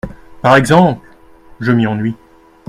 Par 0.41 0.55
exemple!… 0.55 0.99
Je 1.59 1.71
m'y 1.71 1.85
ennuie. 1.85 2.15